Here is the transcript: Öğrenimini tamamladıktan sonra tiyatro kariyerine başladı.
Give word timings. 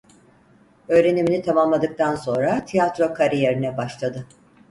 Öğrenimini 0.87 1.41
tamamladıktan 1.41 2.15
sonra 2.15 2.65
tiyatro 2.65 3.13
kariyerine 3.13 3.77
başladı. 3.77 4.27